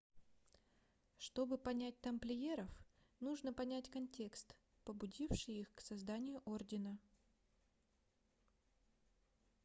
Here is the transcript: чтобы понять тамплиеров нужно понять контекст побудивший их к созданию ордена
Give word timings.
чтобы 1.19 1.59
понять 1.59 2.01
тамплиеров 2.01 2.71
нужно 3.19 3.53
понять 3.53 3.87
контекст 3.87 4.55
побудивший 4.83 5.59
их 5.59 5.71
к 5.75 5.81
созданию 5.81 6.41
ордена 6.43 6.97